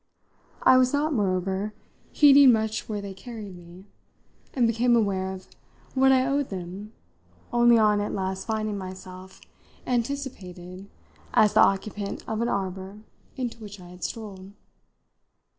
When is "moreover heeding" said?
1.13-2.51